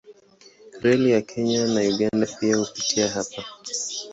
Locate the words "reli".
0.81-1.07